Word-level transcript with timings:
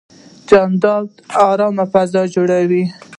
جانداد 0.49 1.05
د 1.15 1.17
ارام 1.49 1.77
فضا 1.91 2.23
جوړوي. 2.35 2.83